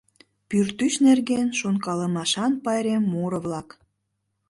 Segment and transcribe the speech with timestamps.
[0.49, 3.69] Пӱртӱс нерген, шонкалымашан пайрем муро-влак.